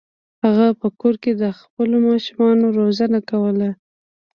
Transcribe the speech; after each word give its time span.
هغه 0.43 0.67
په 0.81 0.87
کور 0.99 1.15
کې 1.23 1.31
د 1.41 1.43
خپلو 1.59 1.95
ماشومانو 2.07 2.65
روزنه 2.79 3.19
کوله. 3.29 3.69